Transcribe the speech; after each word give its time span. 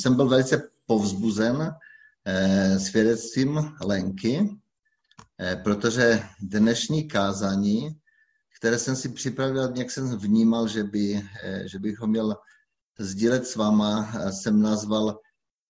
jsem 0.00 0.16
byl 0.16 0.28
velice 0.28 0.70
povzbuzen 0.86 1.70
eh, 2.24 2.78
svědectvím 2.78 3.76
Lenky, 3.80 4.58
eh, 5.40 5.56
protože 5.56 6.22
dnešní 6.40 7.08
kázání, 7.08 8.00
které 8.58 8.78
jsem 8.78 8.96
si 8.96 9.08
připravil, 9.08 9.72
nějak 9.72 9.90
jsem 9.90 10.18
vnímal, 10.18 10.68
že, 10.68 10.84
by, 10.84 11.28
eh, 11.42 11.68
že 11.68 11.78
bych 11.78 11.98
ho 11.98 12.06
měl 12.06 12.36
sdílet 12.98 13.46
s 13.46 13.56
váma, 13.56 14.12
jsem 14.30 14.62
nazval 14.62 15.18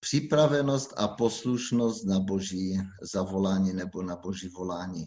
připravenost 0.00 0.94
a 0.96 1.08
poslušnost 1.08 2.06
na 2.06 2.20
boží 2.20 2.80
zavolání 3.12 3.72
nebo 3.72 4.02
na 4.02 4.16
boží 4.16 4.48
volání. 4.48 5.06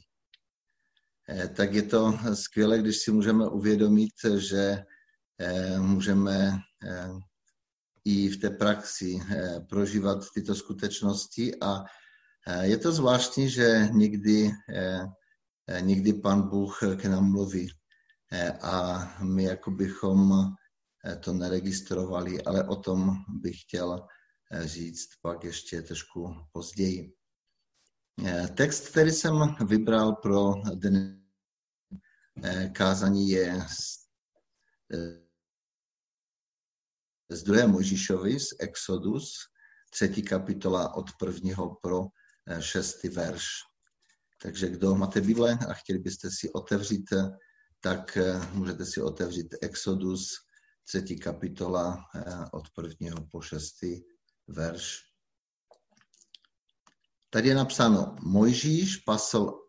Tak 1.56 1.74
je 1.74 1.82
to 1.82 2.20
skvělé, 2.34 2.80
když 2.80 2.98
si 2.98 3.12
můžeme 3.12 3.48
uvědomit, 3.48 4.14
že 4.38 4.84
můžeme 5.80 6.60
i 8.06 8.30
v 8.30 8.38
té 8.38 8.50
praxi 8.50 9.20
eh, 9.30 9.60
prožívat 9.70 10.32
tyto 10.34 10.56
skutečnosti 10.56 11.56
a 11.62 11.84
eh, 12.48 12.68
je 12.68 12.78
to 12.78 12.92
zvláštní, 12.92 13.50
že 13.50 13.90
někdy, 13.92 14.52
eh, 14.70 15.82
někdy 15.82 16.14
pan 16.14 16.50
Bůh 16.50 16.80
k 17.02 17.06
nám 17.06 17.32
mluví 17.32 17.70
a 18.62 19.04
my 19.24 19.44
jako 19.44 19.72
bychom 19.72 20.46
to 21.20 21.34
neregistrovali, 21.34 22.44
ale 22.44 22.68
o 22.68 22.76
tom 22.76 23.16
bych 23.28 23.62
chtěl 23.62 24.08
říct 24.64 25.10
pak 25.22 25.44
ještě 25.44 25.82
trošku 25.82 26.36
později. 26.52 27.14
Text, 28.56 28.88
který 28.88 29.12
jsem 29.12 29.56
vybral 29.68 30.16
pro 30.16 30.54
den 30.76 31.24
kázání 32.74 33.30
je 33.30 33.66
z 37.30 37.44
druhé 37.44 37.68
Mojžíšovi 37.68 38.40
z 38.40 38.48
Exodus, 38.60 39.34
třetí 39.90 40.22
kapitola 40.22 40.96
od 40.96 41.06
prvního 41.20 41.76
pro 41.82 42.06
eh, 42.48 42.62
šestý 42.62 43.10
verš. 43.10 43.46
Takže 44.42 44.70
kdo 44.70 44.96
máte 44.96 45.22
Bible 45.22 45.58
a 45.70 45.74
chtěli 45.74 46.00
byste 46.00 46.30
si 46.32 46.52
otevřít, 46.52 47.12
eh, 47.12 47.30
tak 47.80 48.18
eh, 48.18 48.40
můžete 48.54 48.86
si 48.86 49.02
otevřít 49.02 49.56
Exodus, 49.62 50.34
třetí 50.84 51.20
kapitola 51.20 52.06
od 52.54 52.70
prvního 52.76 53.28
po 53.32 53.42
šestý 53.42 54.02
verš. 54.48 55.00
Tady 57.30 57.50
je 57.50 57.56
napsáno, 57.56 58.16
Mojžíš 58.22 58.98
pasl 58.98 59.64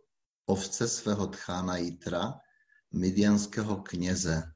ovce 0.47 0.89
svého 0.89 1.27
tchána 1.27 1.77
Jitra, 1.77 2.35
midianského 2.93 3.77
kněze. 3.77 4.54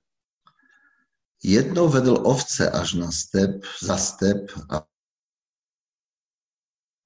Jednou 1.43 1.89
vedl 1.89 2.19
ovce 2.27 2.71
až 2.71 2.95
na 2.95 3.11
step, 3.11 3.65
za 3.83 3.97
step 3.97 4.51
a 4.71 4.87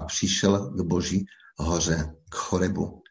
přišel 0.06 0.70
k 0.70 0.80
boží 0.80 1.26
hoře, 1.56 2.14
k 2.30 2.34
Chorebu. 2.34 3.02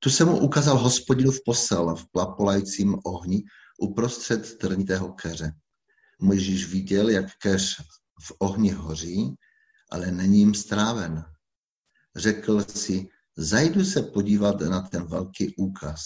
Tu 0.00 0.10
se 0.10 0.24
mu 0.24 0.38
ukázal 0.38 0.78
hospodinův 0.78 1.38
posel 1.44 1.96
v 1.96 2.10
plapolajícím 2.10 2.98
ohni 3.04 3.44
uprostřed 3.80 4.58
trnitého 4.58 5.12
keře. 5.12 5.52
Mojžíš 6.20 6.66
viděl, 6.66 7.10
jak 7.10 7.26
keř 7.42 7.80
v 8.22 8.32
ohni 8.38 8.70
hoří, 8.70 9.34
ale 9.90 10.10
není 10.10 10.38
jim 10.38 10.54
stráven. 10.54 11.24
Řekl 12.16 12.62
si, 12.62 13.08
zajdu 13.36 13.84
se 13.84 14.02
podívat 14.02 14.60
na 14.60 14.80
ten 14.80 15.06
velký 15.06 15.56
úkaz. 15.56 16.02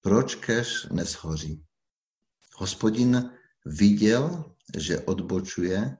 Proč 0.00 0.34
keř 0.34 0.88
neshoří? 0.92 1.64
Hospodin 2.54 3.30
Viděl, 3.64 4.54
že 4.78 5.00
odbočuje, 5.00 5.96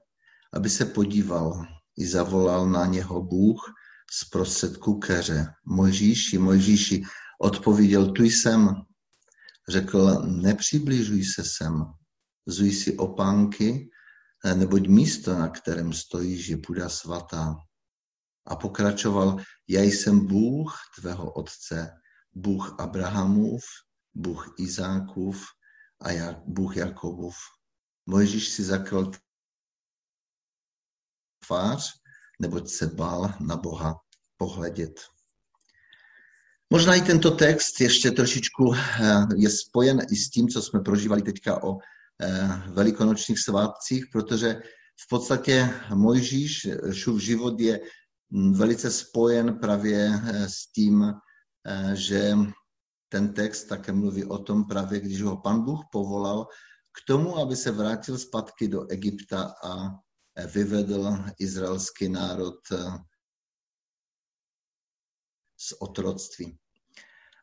aby 0.53 0.69
se 0.69 0.85
podíval. 0.85 1.65
I 1.97 2.07
zavolal 2.07 2.69
na 2.69 2.85
něho 2.85 3.21
Bůh 3.21 3.73
z 4.11 4.29
prostředku 4.29 4.99
keře. 4.99 5.45
Mojžíši, 5.65 6.37
Mojžíši, 6.37 7.03
odpověděl, 7.41 8.11
tu 8.11 8.23
jsem. 8.23 8.69
Řekl, 9.69 10.21
nepřibližuj 10.25 11.23
se 11.23 11.43
sem, 11.43 11.85
zuj 12.45 12.71
si 12.71 12.97
opánky, 12.97 13.89
neboť 14.53 14.87
místo, 14.87 15.33
na 15.33 15.49
kterém 15.49 15.93
stojíš, 15.93 16.47
je 16.47 16.57
půda 16.57 16.89
svatá. 16.89 17.55
A 18.45 18.55
pokračoval, 18.55 19.37
já 19.67 19.81
jsem 19.81 20.27
Bůh 20.27 20.73
tvého 20.99 21.31
otce, 21.31 21.91
Bůh 22.33 22.79
Abrahamův, 22.79 23.63
Bůh 24.13 24.55
Izákův 24.59 25.45
a 26.01 26.41
Bůh 26.45 26.77
Jakobův. 26.77 27.35
Mojžíš 28.05 28.49
si 28.49 28.63
zakryl 28.63 29.11
tvář, 31.47 31.93
neboť 32.39 32.69
se 32.69 32.87
bál 32.87 33.33
na 33.39 33.55
Boha 33.55 33.95
pohledět. 34.37 35.01
Možná 36.69 36.95
i 36.95 37.01
tento 37.01 37.31
text 37.31 37.81
ještě 37.81 38.11
trošičku 38.11 38.73
eh, 38.75 39.25
je 39.35 39.49
spojen 39.49 40.01
i 40.11 40.15
s 40.15 40.29
tím, 40.29 40.47
co 40.47 40.61
jsme 40.61 40.79
prožívali 40.79 41.21
teďka 41.21 41.63
o 41.63 41.77
eh, 41.77 42.61
velikonočních 42.67 43.39
svátcích, 43.39 44.05
protože 44.11 44.61
v 45.05 45.07
podstatě 45.09 45.69
Mojžíšův 45.93 47.21
život 47.21 47.59
je 47.59 47.79
hm, 48.31 48.53
velice 48.53 48.91
spojen 48.91 49.59
právě 49.59 50.21
eh, 50.25 50.49
s 50.49 50.71
tím, 50.71 51.13
že 51.93 52.33
ten 53.09 53.33
text 53.33 53.63
také 53.63 53.91
mluví 53.91 54.25
o 54.25 54.37
tom 54.37 54.67
právě, 54.67 54.99
když 54.99 55.21
ho 55.21 55.37
pan 55.37 55.61
Bůh 55.61 55.79
povolal 55.91 56.47
k 56.95 57.07
tomu, 57.07 57.37
aby 57.37 57.55
se 57.55 57.71
vrátil 57.71 58.17
zpátky 58.17 58.67
do 58.67 58.91
Egypta 58.91 59.53
a 59.63 59.99
vyvedl 60.53 61.17
izraelský 61.39 62.09
národ 62.09 62.59
eh, 62.71 62.77
z 65.57 65.73
otroctví. 65.79 66.57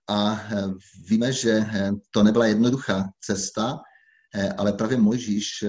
A 0.09 0.41
eh, 0.41 0.65
víme, 1.09 1.33
že 1.33 1.51
eh, 1.51 1.91
to 2.11 2.23
nebyla 2.23 2.47
jednoduchá 2.47 3.11
cesta, 3.21 3.79
ale 4.57 4.73
právě 4.73 4.97
Mojžíš 4.97 5.65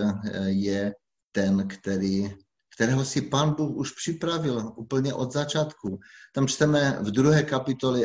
je 0.45 0.93
ten, 1.31 1.67
který, 1.67 2.35
kterého 2.75 3.05
si 3.05 3.21
pán 3.21 3.55
Bůh 3.55 3.75
už 3.75 3.91
připravil 3.91 4.73
úplně 4.77 5.13
od 5.13 5.31
začátku. 5.31 5.99
Tam 6.33 6.47
čteme 6.47 6.97
v 7.01 7.11
druhé 7.11 7.43
kapitole 7.43 7.99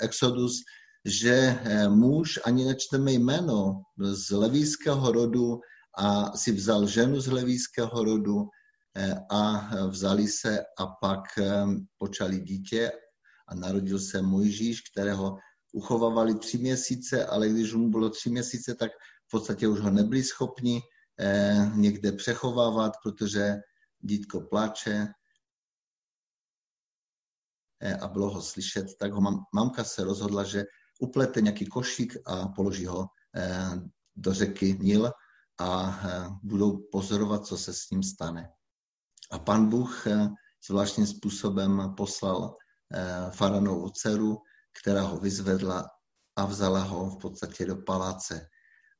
Exodus, 0.00 0.62
že 1.04 1.34
eh, 1.34 1.88
muž, 1.88 2.38
ani 2.44 2.64
nečteme 2.64 3.12
jméno, 3.12 3.82
z 3.98 4.30
levíského 4.30 5.12
rodu 5.12 5.60
a 5.98 6.36
si 6.36 6.52
vzal 6.52 6.86
ženu 6.86 7.20
z 7.20 7.26
levíského 7.26 8.04
rodu 8.04 8.48
eh, 8.96 9.14
a 9.30 9.70
vzali 9.86 10.28
se 10.28 10.64
a 10.78 10.86
pak 10.86 11.38
eh, 11.38 11.64
počali 11.98 12.40
dítě 12.40 12.92
a 13.48 13.54
narodil 13.54 13.98
se 13.98 14.22
Mojžíš, 14.22 14.80
kterého 14.80 15.36
uchovávali 15.72 16.34
tři 16.34 16.58
měsíce, 16.58 17.26
ale 17.26 17.48
když 17.48 17.74
mu 17.74 17.90
bylo 17.90 18.10
tři 18.10 18.30
měsíce, 18.30 18.74
tak 18.74 18.90
v 19.26 19.30
podstatě 19.30 19.68
už 19.68 19.80
ho 19.80 19.90
nebyli 19.90 20.22
schopni 20.22 20.80
někde 21.74 22.12
přechovávat, 22.12 22.92
protože 23.02 23.56
dítko 24.00 24.40
plače 24.40 25.06
a 28.00 28.08
bylo 28.08 28.30
ho 28.30 28.42
slyšet, 28.42 28.86
tak 28.98 29.12
ho 29.12 29.20
mam, 29.20 29.44
mamka 29.54 29.84
se 29.84 30.04
rozhodla, 30.04 30.44
že 30.44 30.64
uplete 30.98 31.40
nějaký 31.40 31.66
košík 31.66 32.16
a 32.26 32.48
položí 32.48 32.86
ho 32.86 33.06
eh, 33.36 33.70
do 34.16 34.34
řeky 34.34 34.78
Nil 34.80 35.12
a 35.58 36.00
eh, 36.04 36.28
budou 36.42 36.78
pozorovat, 36.92 37.46
co 37.46 37.58
se 37.58 37.74
s 37.74 37.90
ním 37.90 38.02
stane. 38.02 38.48
A 39.30 39.38
pan 39.38 39.68
Bůh 39.68 40.06
eh, 40.06 40.28
zvláštním 40.66 41.06
způsobem 41.06 41.94
poslal 41.96 42.56
faranovou 43.30 43.88
dceru, 43.88 44.38
která 44.80 45.02
ho 45.02 45.18
vyzvedla 45.18 45.88
a 46.36 46.46
vzala 46.46 46.82
ho 46.82 47.10
v 47.10 47.18
podstatě 47.18 47.66
do 47.66 47.76
paláce. 47.76 48.48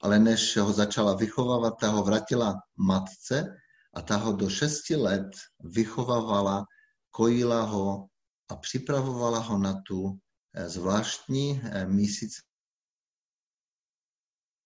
Ale 0.02 0.18
než 0.18 0.56
ho 0.56 0.72
začala 0.72 1.14
vychovávat, 1.14 1.74
ta 1.80 1.88
ho 1.88 2.02
vrátila 2.02 2.54
matce 2.76 3.56
a 3.94 4.02
ta 4.02 4.16
ho 4.16 4.32
do 4.32 4.50
šesti 4.50 4.96
let 4.96 5.30
vychovávala, 5.60 6.64
kojila 7.10 7.62
ho 7.62 8.06
a 8.48 8.56
připravovala 8.56 9.38
ho 9.38 9.58
na 9.58 9.82
tu 9.86 10.18
zvláštní 10.66 11.60
eh, 11.64 11.86
misi 11.86 12.28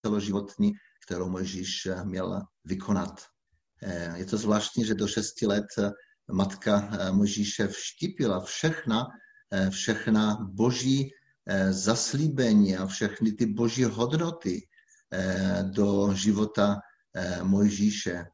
celoživotní, 0.05 0.73
kterou 1.05 1.29
Mojžíš 1.29 1.85
eh, 1.85 2.05
měl 2.05 2.41
vykonat. 2.65 3.25
Je 4.15 4.25
to 4.25 4.37
zvláštní, 4.37 4.85
že 4.85 4.95
do 4.95 5.07
šesti 5.07 5.47
let 5.47 5.65
matka 6.31 6.89
Mojžíše 7.11 7.67
vštípila 7.67 8.39
všechna, 8.39 9.07
všechna 9.69 10.35
boží 10.35 11.11
zaslíbení 11.69 12.77
a 12.77 12.87
všechny 12.87 13.31
ty 13.31 13.45
boží 13.45 13.83
hodnoty 13.83 14.67
do 15.61 16.13
života 16.13 16.79
Mojžíše. 17.41 18.25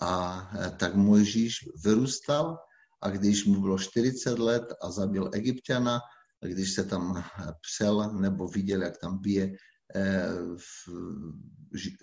A 0.00 0.42
tak 0.76 0.94
Mojžíš 0.94 1.54
vyrůstal 1.84 2.58
a 3.02 3.10
když 3.10 3.44
mu 3.44 3.60
bylo 3.60 3.78
40 3.78 4.38
let 4.38 4.64
a 4.82 4.90
zabil 4.90 5.30
Egyptiana, 5.32 6.00
když 6.40 6.74
se 6.74 6.84
tam 6.84 7.24
přel 7.60 8.12
nebo 8.12 8.48
viděl, 8.48 8.82
jak 8.82 8.98
tam 8.98 9.18
bije 9.18 9.56
eh, 9.94 10.28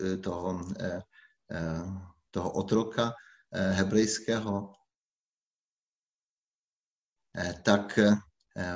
eh, 0.02 0.18
toho, 0.18 0.72
eh, 0.80 1.02
toho 2.32 2.52
otroka 2.52 3.14
hebrejského, 3.52 4.74
tak 7.64 8.00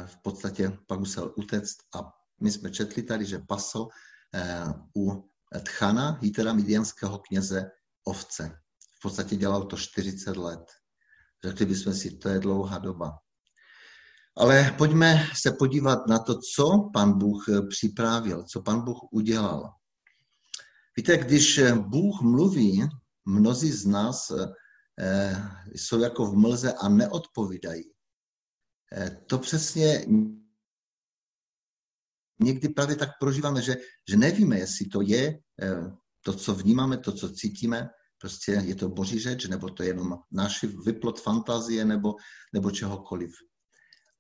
v 0.06 0.22
podstatě 0.24 0.78
pak 0.88 1.00
musel 1.00 1.34
utéct 1.38 1.78
a 1.96 2.14
my 2.42 2.52
jsme 2.52 2.72
četli 2.72 3.04
tady, 3.04 3.26
že 3.26 3.40
pasl 3.40 3.88
u 4.98 5.30
Tchana, 5.64 6.20
Hítera 6.22 6.54
midianského 6.54 7.20
kněze, 7.20 7.72
ovce. 8.04 8.60
V 8.98 9.02
podstatě 9.02 9.36
dělal 9.36 9.64
to 9.64 9.78
40 9.78 10.38
let. 10.38 10.72
Řekli 11.44 11.66
bychom 11.66 11.94
si, 11.94 12.18
to 12.18 12.30
je 12.30 12.40
dlouhá 12.40 12.78
doba. 12.78 13.20
Ale 14.40 14.76
pojďme 14.78 15.28
se 15.36 15.52
podívat 15.52 16.08
na 16.08 16.20
to, 16.20 16.40
co 16.56 16.90
pan 16.94 17.18
Bůh 17.18 17.46
připravil, 17.70 18.44
co 18.44 18.62
pan 18.62 18.82
Bůh 18.82 18.98
udělal. 19.12 19.74
Víte, 20.98 21.18
když 21.18 21.62
Bůh 21.74 22.22
mluví, 22.22 22.88
mnozí 23.26 23.72
z 23.72 23.86
nás 23.86 24.32
eh, 24.32 25.36
jsou 25.76 26.00
jako 26.00 26.26
v 26.26 26.36
mlze 26.36 26.74
a 26.74 26.90
neodpovídají. 26.90 27.84
Eh, 28.94 29.10
to 29.28 29.38
přesně 29.38 30.06
někdy 32.40 32.70
právě 32.70 32.96
tak 32.96 33.10
prožíváme, 33.20 33.62
že, 33.62 33.76
že 34.10 34.18
nevíme, 34.18 34.60
jestli 34.60 34.86
to 34.86 35.02
je 35.02 35.40
eh, 35.62 35.92
to, 36.26 36.34
co 36.34 36.56
vnímáme, 36.56 36.98
to, 36.98 37.12
co 37.12 37.30
cítíme, 37.30 37.90
prostě 38.18 38.52
je 38.52 38.76
to 38.76 38.90
boží 38.90 39.20
řeč, 39.20 39.46
nebo 39.46 39.70
to 39.70 39.84
je 39.84 39.90
jenom 39.90 40.20
náš 40.32 40.64
vyplot 40.64 41.22
fantazie, 41.22 41.86
nebo, 41.86 42.16
nebo 42.54 42.72
čehokoliv. 42.72 43.32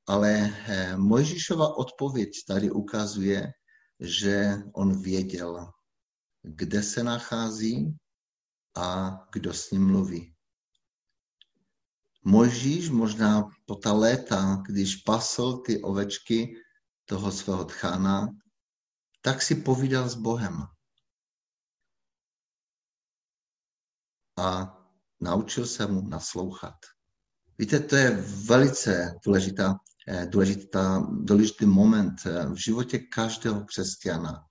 Ale 0.09 0.29
eh, 0.33 0.97
Mojžíšova 0.97 1.77
odpověď 1.77 2.29
tady 2.47 2.71
ukazuje, 2.71 3.53
že 3.99 4.53
on 4.73 5.01
věděl, 5.01 5.71
kde 6.41 6.83
se 6.83 7.03
nachází 7.03 7.97
a 8.77 9.09
kdo 9.31 9.53
s 9.53 9.71
ním 9.71 9.87
mluví. 9.87 10.35
Mojžíš 12.25 12.89
možná 12.89 13.49
po 13.65 13.75
ta 13.75 13.93
léta, 13.93 14.63
když 14.65 14.95
pasl 14.95 15.57
ty 15.57 15.81
ovečky 15.81 16.55
toho 17.05 17.31
svého 17.31 17.65
tchána, 17.65 18.27
tak 19.21 19.41
si 19.41 19.55
povídal 19.55 20.09
s 20.09 20.15
Bohem. 20.15 20.63
A 24.37 24.77
naučil 25.19 25.65
se 25.65 25.87
mu 25.87 26.01
naslouchat. 26.01 26.75
Víte, 27.57 27.79
to 27.79 27.95
je 27.95 28.11
velice 28.47 29.19
důležitá, 29.25 29.75
důležitá, 30.25 31.07
důležitý 31.11 31.65
moment 31.65 32.13
eh, 32.25 32.45
v 32.45 32.55
životě 32.55 32.99
každého 32.99 33.65
křesťana. 33.65 34.45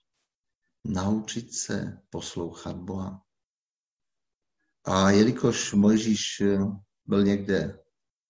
Naučit 0.85 1.55
se 1.55 1.99
poslouchat 2.11 2.77
Boha. 2.77 3.23
A 4.85 5.11
jelikož 5.11 5.73
Mojžíš 5.73 6.41
eh, 6.41 6.59
byl 7.07 7.25
někde 7.25 7.79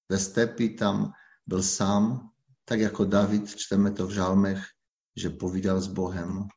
ve 0.08 0.19
stepi, 0.19 0.69
tam 0.69 1.12
byl 1.46 1.62
sám, 1.62 2.30
tak 2.64 2.80
jako 2.80 3.04
David, 3.04 3.56
čteme 3.56 3.90
to 3.90 4.06
v 4.06 4.12
žalmech, 4.12 4.64
že 5.16 5.30
povídal 5.30 5.80
s 5.80 5.86
Bohem 5.86 6.48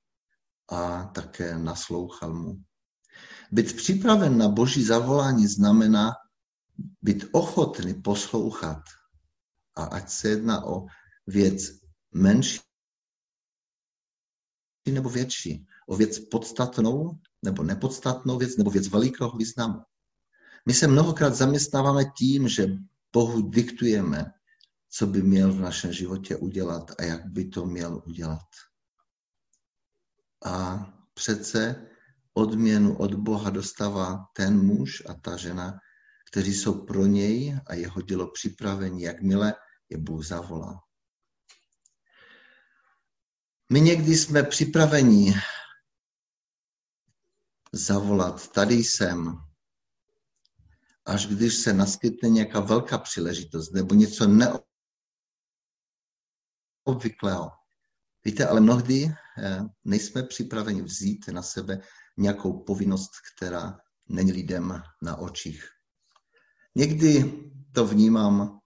a 0.69 1.03
také 1.03 1.57
naslouchal 1.57 2.33
mu. 2.33 2.63
Být 3.51 3.75
připraven 3.75 4.37
na 4.37 4.49
boží 4.49 4.83
zavolání 4.83 5.47
znamená 5.47 6.11
být 7.01 7.25
ochotný 7.31 7.93
poslouchat. 7.93 8.81
A 9.75 9.83
ať 9.83 10.09
se 10.09 10.29
jedná 10.29 10.65
o 10.65 10.85
věc 11.27 11.81
menší 12.11 12.59
nebo 14.91 15.09
větší, 15.09 15.67
o 15.87 15.95
věc 15.95 16.19
podstatnou 16.19 17.19
nebo 17.41 17.63
nepodstatnou 17.63 18.37
věc, 18.37 18.57
nebo 18.57 18.71
věc 18.71 18.87
velikého 18.87 19.37
významu. 19.37 19.81
My 20.65 20.73
se 20.73 20.87
mnohokrát 20.87 21.35
zaměstnáváme 21.35 22.05
tím, 22.17 22.47
že 22.47 22.67
Bohu 23.13 23.49
diktujeme, 23.49 24.33
co 24.89 25.07
by 25.07 25.21
měl 25.21 25.53
v 25.53 25.59
našem 25.59 25.93
životě 25.93 26.35
udělat 26.35 26.91
a 26.99 27.03
jak 27.03 27.25
by 27.25 27.45
to 27.45 27.65
měl 27.65 28.03
udělat. 28.07 28.47
A 30.45 30.85
přece 31.13 31.87
odměnu 32.33 32.97
od 32.97 33.13
Boha 33.13 33.49
dostává 33.49 34.25
ten 34.33 34.65
muž 34.65 35.03
a 35.09 35.13
ta 35.13 35.37
žena, 35.37 35.79
kteří 36.31 36.53
jsou 36.53 36.85
pro 36.85 37.05
něj 37.05 37.59
a 37.67 37.73
jeho 37.73 38.01
dělo 38.01 38.31
připraveni, 38.31 39.03
jakmile 39.03 39.53
je 39.89 39.97
Bůh 39.97 40.25
zavolá. 40.25 40.79
My 43.71 43.81
někdy 43.81 44.17
jsme 44.17 44.43
připraveni 44.43 45.33
zavolat, 47.73 48.51
tady 48.51 48.75
jsem, 48.75 49.37
až 51.05 51.27
když 51.27 51.53
se 51.53 51.73
naskytne 51.73 52.29
nějaká 52.29 52.59
velká 52.59 52.97
příležitost 52.97 53.71
nebo 53.71 53.95
něco 53.95 54.27
neobvyklého. 56.85 57.51
Víte, 58.25 58.47
ale 58.47 58.61
mnohdy 58.61 59.05
eh, 59.37 59.59
nejsme 59.83 60.23
připraveni 60.23 60.81
vzít 60.81 61.27
na 61.27 61.41
sebe 61.41 61.81
nějakou 62.17 62.63
povinnost, 62.63 63.11
která 63.35 63.79
není 64.09 64.31
lidem 64.31 64.81
na 65.01 65.15
očích. 65.15 65.80
Někdy 66.75 67.33
to 67.71 67.85
vnímám, 67.85 68.59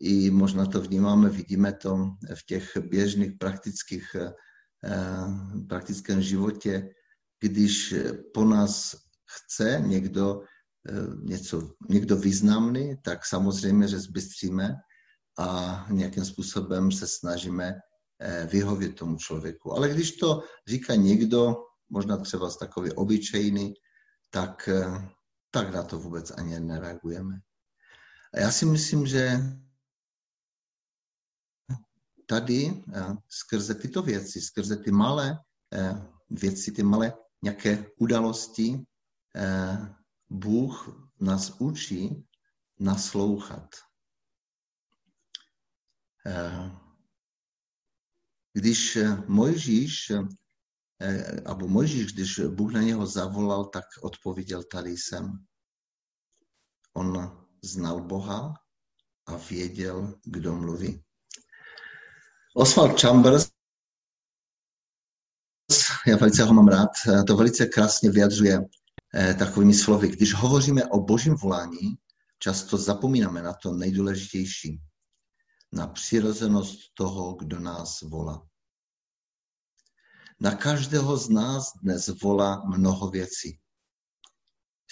i 0.00 0.30
možná 0.30 0.66
to 0.66 0.80
vnímáme, 0.80 1.28
vidíme 1.30 1.72
to 1.72 1.96
v 2.34 2.46
těch 2.46 2.76
běžných 2.76 3.32
praktických, 3.38 4.16
eh, 4.84 5.24
praktickém 5.68 6.22
životě, 6.22 6.94
když 7.40 7.94
po 8.34 8.44
nás 8.44 8.96
chce 9.24 9.82
někdo 9.86 10.42
eh, 10.88 10.92
něco, 11.22 11.70
někdo 11.88 12.16
významný, 12.16 12.96
tak 13.02 13.26
samozřejmě, 13.26 13.88
že 13.88 13.98
zbystříme 13.98 14.76
a 15.38 15.86
nějakým 15.90 16.24
způsobem 16.24 16.92
se 16.92 17.06
snažíme 17.06 17.74
eh, 18.20 18.48
vyhovět 18.52 18.94
tomu 18.94 19.16
člověku. 19.16 19.72
Ale 19.72 19.88
když 19.88 20.12
to 20.12 20.42
říká 20.68 20.94
někdo, 20.94 21.56
možná 21.88 22.16
třeba 22.16 22.50
z 22.50 22.58
takový 22.58 22.92
obyčejný, 22.92 23.74
tak, 24.30 24.68
tak 25.50 25.74
na 25.74 25.82
to 25.82 25.98
vůbec 25.98 26.30
ani 26.30 26.60
nereagujeme. 26.60 27.40
A 28.34 28.40
já 28.40 28.50
si 28.50 28.66
myslím, 28.66 29.06
že 29.06 29.38
tady 32.26 32.82
eh, 32.94 33.02
skrze 33.28 33.74
tyto 33.74 34.02
věci, 34.02 34.40
skrze 34.40 34.76
ty 34.76 34.90
malé 34.90 35.38
eh, 35.72 35.94
věci, 36.30 36.72
ty 36.72 36.82
malé 36.82 37.12
nějaké 37.42 37.90
události, 37.98 38.86
Bůh 40.30 40.88
nás 41.20 41.60
učí 41.60 42.26
naslouchat. 42.78 43.68
Když 48.52 48.98
Mojžíš 49.26 50.12
Abu 51.46 51.68
Mojžíš, 51.68 52.12
když 52.12 52.40
Bůh 52.40 52.72
na 52.72 52.82
něho 52.82 53.06
zavolal, 53.06 53.64
tak 53.64 53.84
odpověděl, 54.02 54.62
tady 54.62 54.90
jsem. 54.90 55.46
On 56.92 57.43
znal 57.64 58.00
Boha 58.00 58.54
a 59.26 59.36
věděl, 59.36 60.14
kdo 60.24 60.54
mluví. 60.54 61.02
Oswald 62.56 63.00
Chambers, 63.00 63.50
já 66.06 66.16
velice 66.16 66.44
ho 66.44 66.54
mám 66.54 66.68
rád, 66.68 66.90
to 67.26 67.36
velice 67.36 67.66
krásně 67.66 68.10
vyjadřuje 68.10 68.60
eh, 69.14 69.34
takovými 69.34 69.74
slovy. 69.74 70.08
Když 70.08 70.34
hovoříme 70.34 70.86
o 70.86 71.00
božím 71.00 71.34
volání, 71.34 71.94
často 72.38 72.76
zapomínáme 72.76 73.42
na 73.42 73.52
to 73.52 73.72
nejdůležitější, 73.72 74.80
na 75.72 75.86
přirozenost 75.86 76.78
toho, 76.94 77.34
kdo 77.34 77.60
nás 77.60 78.00
volá. 78.02 78.46
Na 80.40 80.54
každého 80.54 81.16
z 81.16 81.28
nás 81.28 81.72
dnes 81.82 82.08
volá 82.08 82.62
mnoho 82.64 83.10
věcí. 83.10 83.58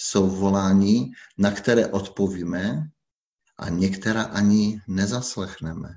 Jsou 0.05 0.31
volání, 0.31 1.13
na 1.39 1.51
které 1.51 1.87
odpovíme 1.87 2.91
a 3.59 3.69
některá 3.69 4.23
ani 4.23 4.81
nezaslechneme. 4.89 5.89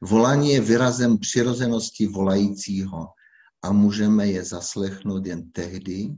Volání 0.00 0.50
je 0.50 0.60
vyrazem 0.60 1.18
přirozenosti 1.18 2.06
volajícího 2.06 3.06
a 3.62 3.72
můžeme 3.72 4.26
je 4.26 4.44
zaslechnout 4.44 5.26
jen 5.26 5.50
tehdy, 5.50 6.08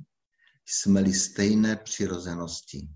jsme-li 0.67 1.15
stejné 1.15 1.77
přirozenosti. 1.77 2.89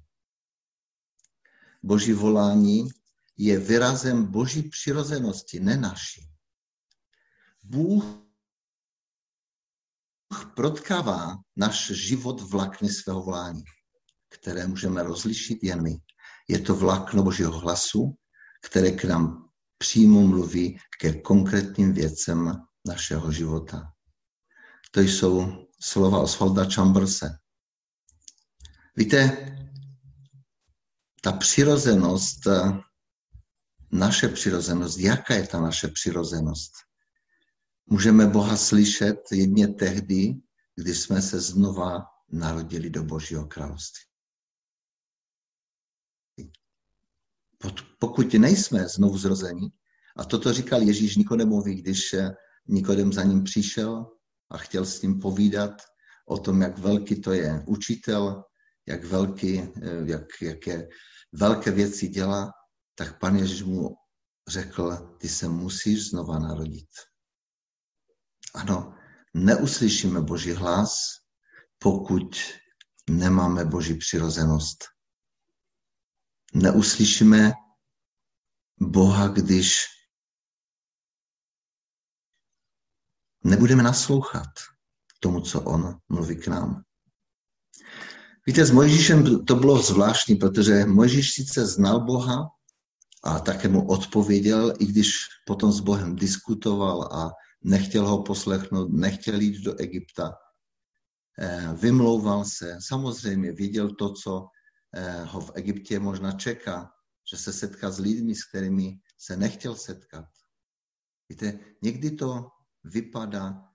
Boží 1.82 2.12
volání 2.12 2.88
je 3.37 3.58
vyrazem 3.58 4.26
boží 4.26 4.62
přirozenosti, 4.62 5.61
ne 5.61 5.76
naší. 5.76 6.28
Bůh 7.64 8.24
protkává 10.57 11.37
náš 11.57 11.87
život 11.87 12.40
vlakny 12.40 12.88
svého 12.88 13.23
volání, 13.23 13.62
které 14.28 14.66
můžeme 14.66 15.02
rozlišit 15.02 15.59
jen 15.62 15.83
my. 15.83 15.97
Je 16.49 16.59
to 16.59 16.75
vlákno 16.75 17.23
Božího 17.23 17.59
hlasu, 17.59 18.14
které 18.62 18.90
k 18.90 19.04
nám 19.04 19.49
přímo 19.78 20.21
mluví 20.21 20.78
ke 21.00 21.12
konkrétním 21.12 21.93
věcem 21.93 22.62
našeho 22.87 23.33
života. 23.33 23.93
To 24.90 25.00
jsou 25.00 25.66
slova 25.81 26.21
Osvalda 26.21 26.64
Chamberse. 26.71 27.38
Víte, 28.97 29.50
ta 31.21 31.33
přirozenost 31.33 32.40
naše 33.93 34.28
přirozenost. 34.28 34.99
Jaká 34.99 35.35
je 35.35 35.47
ta 35.47 35.61
naše 35.61 35.88
přirozenost? 35.88 36.73
Můžeme 37.87 38.26
Boha 38.26 38.57
slyšet 38.57 39.33
jedně 39.33 39.69
tehdy, 39.69 40.35
když 40.76 41.00
jsme 41.00 41.23
se 41.23 41.41
znova 41.41 42.03
narodili 42.29 42.91
do 42.91 43.03
Božího 43.03 43.47
království. 43.47 44.05
Pokud 47.99 48.35
nejsme 48.35 48.88
znovu 48.88 49.19
zrození, 49.19 49.73
a 50.17 50.25
toto 50.25 50.53
říkal 50.53 50.83
Ježíš 50.83 51.17
Nikodemovi, 51.17 51.75
když 51.75 52.14
Nikodem 52.67 53.12
za 53.12 53.23
ním 53.23 53.43
přišel 53.43 54.07
a 54.50 54.59
chtěl 54.59 54.85
s 54.87 55.03
ním 55.03 55.21
povídat 55.21 55.83
o 56.26 56.38
tom, 56.38 56.62
jak 56.62 56.79
velký 56.79 57.21
to 57.21 57.33
je 57.33 57.64
učitel, 57.67 58.45
jak, 58.87 59.05
velký, 59.05 59.62
jak, 60.05 60.43
jaké 60.43 60.88
velké 61.33 61.71
věci 61.71 62.09
dělá, 62.09 62.53
tak 62.95 63.19
pan 63.19 63.37
Ježíš 63.37 63.62
mu 63.62 63.97
řekl, 64.49 65.17
ty 65.19 65.29
se 65.29 65.49
musíš 65.49 66.11
znova 66.11 66.38
narodit. 66.38 66.88
Ano, 68.54 68.94
neuslyšíme 69.34 70.20
Boží 70.20 70.52
hlas, 70.52 70.94
pokud 71.78 72.37
nemáme 73.11 73.64
Boží 73.64 73.94
přirozenost. 73.94 74.84
Neuslyšíme 76.54 77.52
Boha, 78.80 79.28
když 79.28 79.84
nebudeme 83.44 83.82
naslouchat 83.82 84.49
tomu, 85.20 85.40
co 85.40 85.61
On 85.62 85.99
mluví 86.08 86.37
k 86.37 86.46
nám. 86.46 86.82
Víte, 88.46 88.64
s 88.64 88.70
Mojžíšem 88.70 89.44
to 89.44 89.54
bylo 89.54 89.82
zvláštní, 89.82 90.37
protože 90.37 90.84
Mojžíš 90.84 91.32
sice 91.32 91.66
znal 91.66 92.00
Boha 92.00 92.49
a 93.25 93.38
také 93.38 93.68
mu 93.68 93.88
odpověděl, 93.88 94.75
i 94.78 94.87
když 94.87 95.12
potom 95.46 95.73
s 95.73 95.80
Bohem 95.80 96.16
diskutoval 96.16 97.02
a 97.02 97.32
nechtěl 97.64 98.09
ho 98.09 98.23
poslechnout, 98.23 98.92
nechtěl 98.92 99.40
jít 99.40 99.64
do 99.64 99.80
Egypta. 99.80 100.33
Eh, 101.38 101.75
vymlouval 101.80 102.44
se, 102.44 102.78
samozřejmě 102.80 103.52
viděl 103.52 103.94
to, 103.94 104.12
co 104.12 104.47
eh, 104.94 105.25
ho 105.25 105.40
v 105.40 105.50
Egyptě 105.54 105.99
možná 105.99 106.33
čeká, 106.33 106.92
že 107.30 107.37
se 107.37 107.52
setká 107.52 107.90
s 107.90 107.99
lidmi, 107.99 108.35
s 108.35 108.44
kterými 108.44 109.00
se 109.18 109.37
nechtěl 109.37 109.76
setkat. 109.76 110.25
Víte, 111.28 111.59
někdy 111.83 112.11
to 112.11 112.49
vypadá 112.85 113.71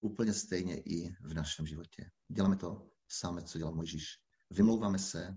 úplně 0.00 0.34
stejně 0.34 0.80
i 0.80 1.10
v 1.20 1.34
našem 1.34 1.66
životě. 1.66 2.10
Děláme 2.28 2.56
to 2.56 2.90
samé, 3.08 3.42
co 3.42 3.58
dělal 3.58 3.74
Mojžíš. 3.74 4.04
Vymlouváme 4.50 4.98
se, 4.98 5.36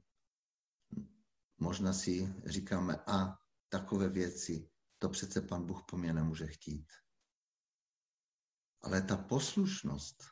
možná 1.57 1.93
si 1.93 2.33
říkáme, 2.45 2.95
a 3.07 3.37
takové 3.69 4.09
věci, 4.09 4.70
to 5.01 5.09
přece 5.09 5.41
pan 5.41 5.65
Bůh 5.65 5.83
po 5.85 5.97
mně 5.97 6.13
nemůže 6.13 6.47
chtít. 6.47 6.87
Ale 8.81 9.01
ta 9.01 9.17
poslušnost, 9.17 10.23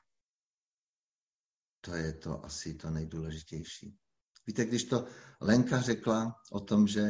to 1.81 1.95
je 1.95 2.13
to 2.13 2.45
asi 2.45 2.73
to 2.73 2.89
nejdůležitější. 2.89 3.97
Víte, 4.47 4.65
když 4.65 4.83
to 4.83 5.07
Lenka 5.41 5.81
řekla 5.81 6.35
o 6.51 6.59
tom, 6.59 6.87
že 6.87 7.01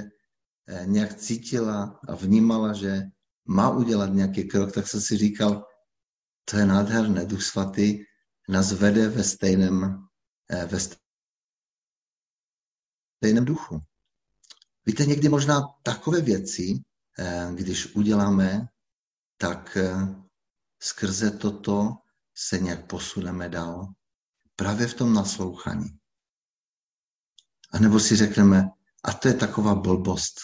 eh, 0.68 0.86
nějak 0.86 1.18
cítila 1.18 2.00
a 2.08 2.16
vnímala, 2.16 2.74
že 2.74 3.02
má 3.46 3.70
udělat 3.78 4.14
nějaký 4.14 4.48
krok, 4.48 4.74
tak 4.74 4.88
jsem 4.88 5.02
si 5.02 5.18
říkal, 5.18 5.66
to 6.46 6.58
je 6.58 6.66
nádherné, 6.66 7.26
Duch 7.26 7.44
Svatý 7.44 8.04
nás 8.50 8.72
vede 8.72 9.10
ve 9.10 9.24
stejném, 9.24 10.08
eh, 10.50 10.66
ve 10.66 10.80
stejném 13.20 13.46
duchu. 13.46 13.80
Víte, 14.86 15.06
někdy 15.06 15.30
možná 15.30 15.62
takové 15.84 16.22
věci, 16.22 16.84
když 17.56 17.96
uděláme, 17.96 18.68
tak 19.38 19.78
skrze 20.80 21.32
toto 21.32 21.98
se 22.36 22.60
nějak 22.60 22.88
posuneme 22.88 23.50
dál. 23.50 23.88
Právě 24.56 24.88
v 24.88 24.94
tom 24.94 25.14
naslouchání. 25.14 26.00
A 27.72 27.80
nebo 27.80 28.00
si 28.00 28.16
řekneme, 28.16 28.70
a 29.04 29.14
to 29.14 29.28
je 29.28 29.34
taková 29.34 29.76
blbost. 29.76 30.36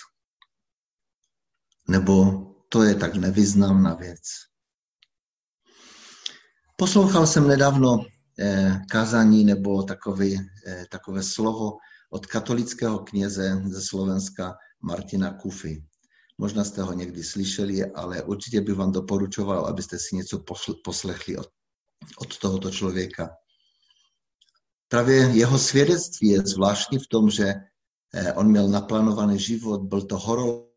Nebo 1.87 2.45
to 2.69 2.83
je 2.83 2.95
tak 2.95 3.15
nevyznamná 3.15 3.93
věc. 3.93 4.21
Poslouchal 6.77 7.27
jsem 7.27 7.47
nedávno 7.47 8.05
eh, 8.39 8.81
kázání 8.89 9.45
nebo 9.45 9.83
takový, 9.83 10.49
eh, 10.67 10.85
takové 10.91 11.23
slovo 11.23 11.77
od 12.09 12.25
katolického 12.25 12.99
kněze 12.99 13.61
ze 13.65 13.81
Slovenska 13.81 14.55
Martina 14.81 15.33
Kufy. 15.33 15.85
Možná 16.37 16.63
jste 16.63 16.81
ho 16.81 16.93
někdy 16.93 17.23
slyšeli, 17.23 17.91
ale 17.91 18.23
určitě 18.23 18.61
bych 18.61 18.75
vám 18.75 18.91
doporučoval, 18.91 19.65
abyste 19.65 19.99
si 19.99 20.15
něco 20.15 20.43
poslechli 20.83 21.37
od, 21.37 21.49
od 22.19 22.37
tohoto 22.37 22.71
člověka. 22.71 23.29
Právě 24.87 25.15
jeho 25.15 25.59
svědectví 25.59 26.29
je 26.29 26.41
zvláštní 26.41 26.99
v 26.99 27.07
tom, 27.07 27.29
že 27.29 27.53
eh, 28.13 28.33
on 28.33 28.47
měl 28.47 28.67
naplánovaný 28.67 29.39
život, 29.39 29.81
byl 29.81 30.01
to 30.01 30.17
horolezec, 30.17 30.69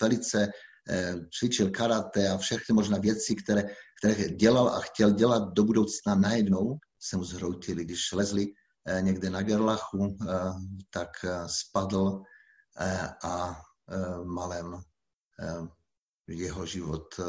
velice 0.00 0.48
eh, 0.88 1.14
cvičil 1.38 1.70
karate 1.70 2.28
a 2.28 2.38
všechny 2.38 2.74
možná 2.74 2.98
věci, 2.98 3.34
které, 3.34 3.64
které 3.98 4.28
dělal 4.28 4.68
a 4.68 4.80
chtěl 4.80 5.10
dělat 5.10 5.52
do 5.52 5.64
budoucna 5.64 6.14
najednou, 6.14 6.78
se 7.00 7.16
mu 7.16 7.24
zhroutili. 7.24 7.84
Když 7.84 8.12
lezli 8.12 8.46
eh, 8.86 9.02
někde 9.02 9.30
na 9.30 9.42
Gerlachu, 9.42 10.16
tak 10.90 11.10
spadl 11.46 12.22
a 13.22 13.62
malem 14.24 14.82
jeho 16.28 16.66
život 16.66 17.20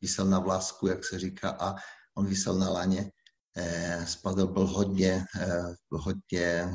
vysel 0.00 0.24
na 0.26 0.38
vlásku, 0.38 0.86
jak 0.86 1.04
se 1.04 1.18
říká, 1.18 1.50
a 1.50 1.74
on 2.14 2.26
vysel 2.26 2.54
na 2.58 2.70
laně 2.70 3.10
Eh, 3.56 4.06
spadl, 4.06 4.46
byl 4.46 4.66
hodně, 4.66 5.24
eh, 5.40 5.74
hodně 5.90 6.68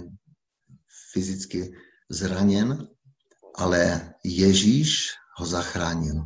fyzicky 1.12 1.78
zraněn, 2.10 2.88
ale 3.56 4.14
Ježíš 4.24 5.08
ho 5.38 5.46
zachránil. 5.46 6.24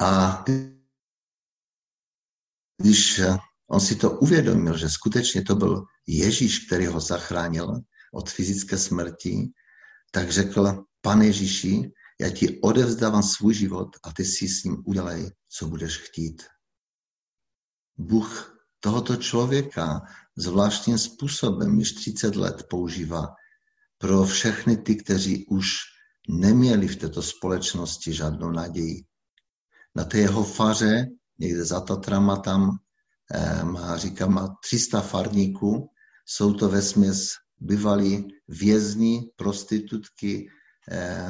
A 0.00 0.44
když 2.82 3.20
on 3.70 3.80
si 3.80 3.96
to 3.96 4.10
uvědomil, 4.10 4.78
že 4.78 4.88
skutečně 4.88 5.42
to 5.42 5.54
byl 5.54 5.84
Ježíš, 6.06 6.66
který 6.66 6.86
ho 6.86 7.00
zachránil 7.00 7.80
od 8.12 8.30
fyzické 8.30 8.78
smrti, 8.78 9.52
tak 10.14 10.30
řekl, 10.30 10.84
pane 11.00 11.26
Ježíši, 11.26 11.92
já 12.20 12.30
ti 12.30 12.60
odevzdávám 12.60 13.22
svůj 13.22 13.54
život 13.54 13.88
a 14.02 14.12
ty 14.12 14.24
si 14.24 14.48
s 14.48 14.64
ním 14.64 14.82
udělej, 14.86 15.30
co 15.48 15.66
budeš 15.66 15.98
chtít. 15.98 16.42
Bůh 17.98 18.58
tohoto 18.80 19.16
člověka 19.16 20.02
zvláštním 20.36 20.98
způsobem 20.98 21.78
již 21.78 21.92
30 21.92 22.36
let 22.36 22.66
používá 22.70 23.34
pro 23.98 24.24
všechny 24.24 24.76
ty, 24.76 24.96
kteří 24.96 25.46
už 25.46 25.76
neměli 26.28 26.88
v 26.88 26.96
této 26.96 27.22
společnosti 27.22 28.12
žádnou 28.12 28.50
naději. 28.50 29.04
Na 29.94 30.04
té 30.04 30.18
jeho 30.18 30.44
faře, 30.44 31.06
někde 31.38 31.64
za 31.64 31.80
Tatrama 31.80 32.36
tam, 32.36 32.78
eh, 33.34 33.64
má, 33.64 33.96
říká, 33.96 34.26
má 34.26 34.56
300 34.62 35.00
farníků, 35.00 35.90
jsou 36.26 36.54
to 36.54 36.68
ve 36.68 36.82
směs 36.82 37.43
bývalí 37.64 38.28
vězni, 38.48 39.30
prostitutky, 39.36 40.50
eh, 40.90 41.28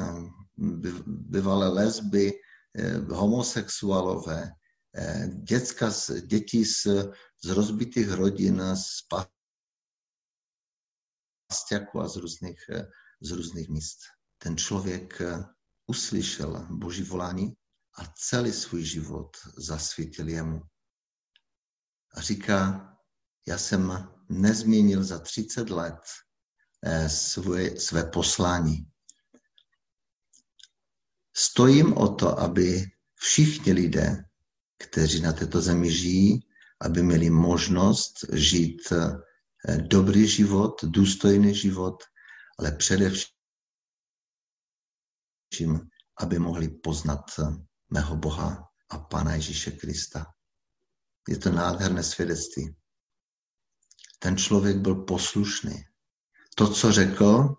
bývalé 1.07 1.67
lesby, 1.67 2.33
eh, 2.75 2.97
homosexuálové, 2.97 4.51
děcka, 5.43 5.91
děti 6.25 6.65
z, 6.65 6.87
z 7.43 7.49
rozbitých 7.49 8.11
rodin, 8.11 8.61
z 8.75 9.03
pastěku 11.51 11.99
a 11.99 12.07
z 12.07 12.15
různých, 12.15 12.59
z 13.21 13.31
různých 13.31 13.69
míst. 13.69 13.97
Ten 14.37 14.57
člověk 14.57 15.21
uslyšel 15.87 16.67
Boží 16.69 17.03
volání 17.03 17.53
a 17.97 18.13
celý 18.15 18.53
svůj 18.53 18.83
život 18.83 19.37
zasvítil 19.57 20.29
jemu. 20.29 20.61
A 22.13 22.21
říká, 22.21 22.91
já 23.47 23.57
jsem 23.57 24.09
nezměnil 24.29 25.03
za 25.03 25.19
30 25.19 25.69
let 25.69 25.99
eh, 25.99 26.24
svoje, 27.07 27.79
své 27.79 28.03
poslání. 28.03 28.87
Stojím 31.35 31.97
o 31.97 32.15
to, 32.15 32.39
aby 32.39 32.85
všichni 33.15 33.73
lidé 33.73 34.25
kteří 34.77 35.21
na 35.21 35.33
této 35.33 35.61
zemi 35.61 35.91
žijí, 35.91 36.47
aby 36.81 37.03
měli 37.03 37.29
možnost 37.29 38.25
žít 38.33 38.91
eh, 38.91 39.17
dobrý 39.77 40.27
život, 40.27 40.83
důstojný 40.83 41.55
život, 41.55 42.03
ale 42.59 42.71
především, 42.71 43.31
aby 46.19 46.39
mohli 46.39 46.69
poznat 46.69 47.25
eh, 47.39 47.43
mého 47.89 48.15
Boha 48.15 48.69
a 48.89 48.97
Pana 48.97 49.35
Ježíše 49.35 49.71
Krista. 49.71 50.25
Je 51.29 51.37
to 51.37 51.51
nádherné 51.51 52.03
svědectví. 52.03 52.75
Ten 54.19 54.37
člověk 54.37 54.77
byl 54.77 54.95
poslušný. 54.95 55.85
To, 56.55 56.73
co 56.73 56.91
řekl, 56.91 57.55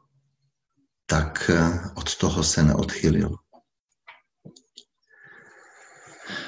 tak 1.06 1.50
od 1.94 2.16
toho 2.16 2.44
se 2.44 2.62
neodchylil. 2.62 3.36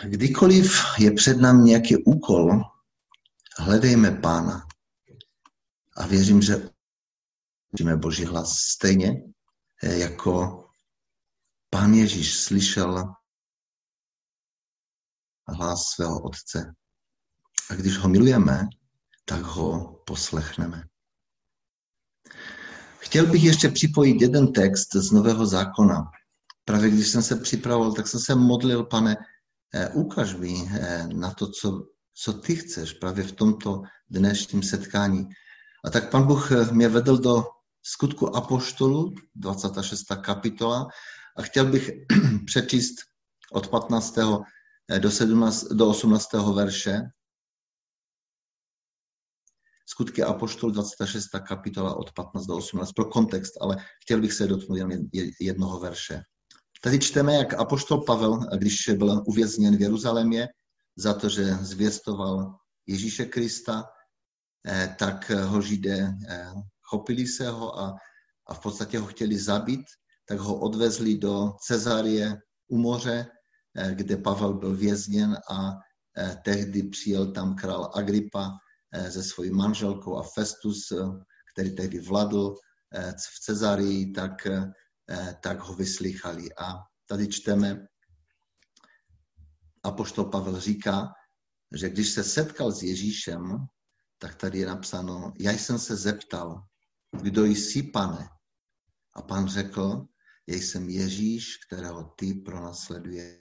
Kdykoliv 0.05 0.73
je 0.99 1.13
před 1.13 1.37
námi 1.37 1.63
nějaký 1.63 1.97
úkol, 1.97 2.61
hledejme 3.59 4.11
Pána. 4.11 4.67
A 5.97 6.07
věřím, 6.07 6.43
že 6.43 6.71
učíme 7.73 7.97
Boží 7.97 8.25
hlas 8.25 8.59
stejně, 8.59 9.23
jako 9.83 10.65
Pán 11.71 11.95
Ježíš 11.95 12.41
slyšel 12.41 13.15
hlas 15.49 15.83
svého 15.95 16.21
Otce. 16.23 16.75
A 17.71 17.75
když 17.75 17.97
ho 17.97 18.09
milujeme, 18.09 18.69
tak 19.25 19.43
ho 19.43 20.03
poslechneme. 20.07 20.85
Chtěl 22.99 23.27
bych 23.27 23.45
ještě 23.45 23.69
připojit 23.69 24.23
jeden 24.23 24.53
text 24.53 24.95
z 24.95 25.11
Nového 25.11 25.47
zákona. 25.47 26.11
Právě 26.65 26.91
když 26.91 27.09
jsem 27.09 27.23
se 27.23 27.37
připravoval, 27.37 27.93
tak 27.93 28.09
jsem 28.09 28.21
se 28.21 28.35
modlil, 28.35 28.85
pane, 28.85 29.17
eh, 29.75 29.89
ukaž 29.89 30.35
mi 30.35 30.71
eh, 30.73 31.09
na 31.15 31.31
to, 31.31 31.51
co, 31.51 31.87
co 32.15 32.33
ty 32.33 32.57
chceš 32.57 32.93
právě 32.93 33.25
v 33.25 33.33
tomto 33.33 33.83
dnešním 34.11 34.63
setkání. 34.63 35.29
A 35.85 35.91
tak 35.91 36.11
pan 36.11 36.27
Bůh 36.27 36.53
eh, 36.53 36.73
mě 36.73 36.89
vedl 36.89 37.19
do 37.19 37.45
skutku 37.83 38.37
Apoštolu, 38.37 39.15
26. 39.35 40.05
kapitola, 40.21 40.89
a 41.37 41.43
chtěl 41.43 41.65
bych 41.65 41.91
přečíst 42.47 42.97
od 43.53 43.69
15. 43.69 44.19
do, 44.99 45.11
17, 45.11 45.65
do 45.65 45.89
18. 45.89 46.33
verše 46.33 47.03
Skutky 49.91 50.23
Apoštol 50.23 50.71
26. 50.71 51.27
kapitola 51.49 51.97
od 51.97 52.13
15 52.13 52.47
do 52.47 52.57
18 52.57 52.93
pro 52.93 53.05
kontext, 53.05 53.53
ale 53.61 53.77
chtěl 54.03 54.21
bych 54.21 54.33
se 54.33 54.47
dotknout 54.47 54.79
jen 54.79 55.09
jednoho 55.41 55.81
verše. 55.81 56.23
Tady 56.83 56.99
čteme, 56.99 57.35
jak 57.35 57.55
Apoštol 57.55 58.05
Pavel, 58.05 58.41
když 58.59 58.89
byl 58.89 59.23
uvězněn 59.27 59.77
v 59.77 59.81
Jeruzalémě 59.81 60.49
za 60.97 61.15
to, 61.15 61.29
že 61.29 61.55
zvěstoval 61.55 62.55
Ježíše 62.87 63.25
Krista, 63.25 63.85
eh, 64.67 64.97
tak 64.99 65.31
ho 65.31 65.63
Židé 65.63 66.15
eh, 66.29 66.53
chopili 66.83 67.27
se 67.27 67.49
ho 67.49 67.79
a, 67.79 67.97
a 68.47 68.55
v 68.55 68.61
podstatě 68.61 68.99
ho 68.99 69.07
chtěli 69.07 69.39
zabít, 69.39 69.85
tak 70.29 70.39
ho 70.39 70.61
odvezli 70.61 71.19
do 71.19 71.53
Cezárie 71.61 72.37
u 72.69 72.79
moře, 72.79 73.27
eh, 73.77 73.95
kde 73.95 74.17
Pavel 74.17 74.55
byl 74.55 74.77
vězněn 74.77 75.37
a 75.51 75.73
tehdy 76.45 76.83
přijel 76.83 77.33
tam 77.33 77.55
král 77.55 77.91
Agripa 77.95 78.51
se 79.11 79.23
svojí 79.23 79.51
manželkou 79.51 80.17
a 80.17 80.23
Festus, 80.23 80.93
eh, 80.93 80.97
který 81.53 81.75
tehdy 81.75 82.01
vladl 82.01 82.55
eh, 82.95 83.13
v 83.35 83.41
Cezarii, 83.41 84.13
tak, 84.13 84.47
tak 85.43 85.61
ho 85.61 85.75
vyslychali. 85.75 86.55
A 86.55 86.75
tady 87.07 87.29
čteme, 87.29 87.87
Apoštol 89.83 90.25
Pavel 90.25 90.61
říká, 90.61 91.13
že 91.73 91.89
když 91.89 92.13
se 92.13 92.25
setkal 92.25 92.73
s 92.73 92.83
Ježíšem, 92.83 93.67
tak 94.19 94.35
tady 94.35 94.59
je 94.59 94.67
napsáno, 94.67 95.33
já 95.39 95.53
jsem 95.53 95.79
se 95.79 95.97
zeptal, 95.97 96.63
kdo 97.23 97.45
jsi, 97.45 97.83
pane? 97.83 98.29
A 99.15 99.23
pan 99.23 99.49
řekl, 99.49 100.07
já 100.47 100.57
jsem 100.57 100.89
Ježíš, 100.89 101.57
kterého 101.57 102.05
ty 102.05 102.35
pronásleduješ. 102.35 103.39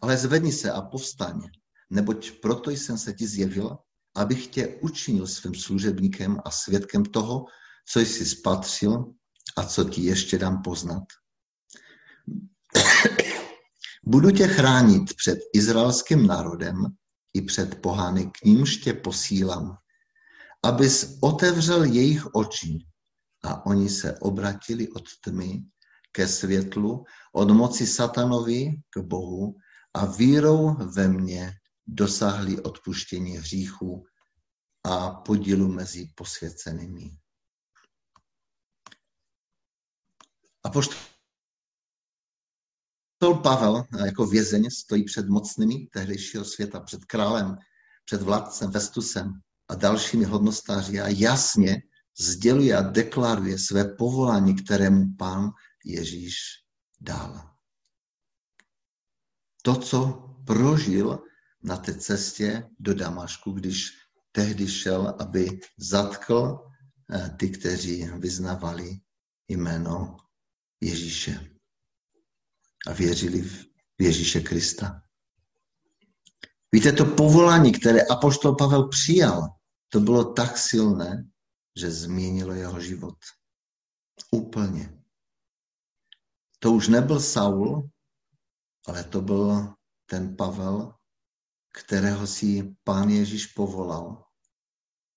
Ale 0.00 0.16
zvedni 0.16 0.52
se 0.52 0.72
a 0.72 0.82
povstaň 0.82 1.50
neboť 1.90 2.30
proto 2.42 2.70
jsem 2.70 2.98
se 2.98 3.12
ti 3.12 3.26
zjevil, 3.26 3.78
abych 4.14 4.46
tě 4.46 4.78
učinil 4.80 5.26
svým 5.26 5.54
služebníkem 5.54 6.40
a 6.44 6.50
svědkem 6.50 7.04
toho, 7.04 7.44
co 7.88 8.00
jsi 8.00 8.26
spatřil 8.26 9.14
a 9.56 9.64
co 9.64 9.84
ti 9.84 10.02
ještě 10.02 10.38
dám 10.38 10.62
poznat. 10.62 11.02
Budu 14.04 14.30
tě 14.30 14.46
chránit 14.46 15.14
před 15.16 15.38
izraelským 15.54 16.26
národem 16.26 16.86
i 17.34 17.42
před 17.42 17.80
pohány, 17.80 18.26
k 18.26 18.44
nímž 18.44 18.76
tě 18.76 18.92
posílám, 18.92 19.76
abys 20.62 21.18
otevřel 21.22 21.84
jejich 21.84 22.34
oči 22.34 22.78
a 23.44 23.66
oni 23.66 23.88
se 23.88 24.18
obratili 24.18 24.88
od 24.88 25.04
tmy 25.24 25.64
ke 26.12 26.28
světlu, 26.28 27.04
od 27.32 27.50
moci 27.50 27.86
satanovi 27.86 28.70
k 28.90 28.98
Bohu 29.00 29.54
a 29.94 30.06
vírou 30.06 30.76
ve 30.94 31.08
mně 31.08 31.52
dosáhli 31.86 32.62
odpuštění 32.62 33.36
hříchů 33.36 34.06
a 34.84 35.10
podílu 35.10 35.68
mezi 35.68 36.12
posvěcenými. 36.14 37.18
A 40.64 40.70
poštol 40.70 41.00
Pavel 43.42 43.84
jako 44.06 44.26
vězeň 44.26 44.70
stojí 44.70 45.04
před 45.04 45.28
mocnými 45.28 45.86
tehdejšího 45.86 46.44
světa, 46.44 46.80
před 46.80 47.04
králem, 47.04 47.56
před 48.04 48.22
vládcem 48.22 48.70
Vestusem 48.70 49.32
a 49.68 49.74
dalšími 49.74 50.24
hodnostáři 50.24 51.00
a 51.00 51.08
jasně 51.08 51.82
sděluje 52.18 52.76
a 52.76 52.82
deklaruje 52.82 53.58
své 53.58 53.84
povolání, 53.84 54.56
kterému 54.56 55.16
pán 55.18 55.50
Ježíš 55.84 56.36
dal. 57.00 57.50
To, 59.62 59.76
co 59.76 60.00
prožil 60.46 61.24
na 61.62 61.76
té 61.76 61.94
cestě 61.94 62.68
do 62.78 62.94
Damašku, 62.94 63.52
když 63.52 63.90
tehdy 64.32 64.68
šel, 64.68 65.16
aby 65.20 65.60
zatkl 65.78 66.58
eh, 67.12 67.30
ty, 67.38 67.50
kteří 67.50 68.04
vyznavali 68.04 69.00
jméno 69.48 70.16
Ježíše 70.80 71.50
a 72.86 72.92
věřili 72.92 73.42
v 73.42 73.66
Ježíše 73.98 74.40
Krista. 74.40 75.02
Víte, 76.72 76.92
to 76.92 77.04
povolání, 77.04 77.72
které 77.72 78.00
apoštol 78.02 78.56
Pavel 78.56 78.88
přijal, 78.88 79.48
to 79.88 80.00
bylo 80.00 80.32
tak 80.32 80.58
silné, 80.58 81.30
že 81.76 81.90
změnilo 81.90 82.54
jeho 82.54 82.80
život. 82.80 83.18
Úplně. 84.30 85.02
To 86.58 86.72
už 86.72 86.88
nebyl 86.88 87.20
Saul, 87.20 87.90
ale 88.86 89.04
to 89.04 89.20
byl 89.20 89.74
ten 90.06 90.36
Pavel, 90.36 90.94
kterého 91.72 92.26
si 92.26 92.76
pán 92.84 93.10
Ježíš 93.10 93.46
povolal 93.46 94.24